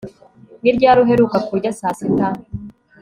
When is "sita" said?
1.99-2.27